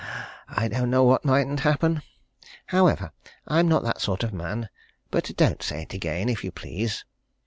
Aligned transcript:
I 0.49 0.67
don't 0.67 0.89
know 0.89 1.03
what 1.03 1.23
mightn't 1.25 1.59
happen. 1.59 2.01
However 2.65 3.11
I'm 3.47 3.67
not 3.67 3.83
that 3.83 4.01
sort 4.01 4.23
of 4.23 4.33
man. 4.33 4.67
But 5.11 5.29
don't 5.37 5.61
say 5.61 5.83
it 5.83 5.93
again, 5.93 6.27
if 6.27 6.43
you 6.43 6.51
please!" 6.51 7.05